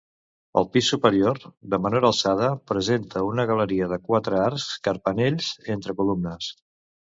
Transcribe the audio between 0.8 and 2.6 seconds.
superior, de menor alçada,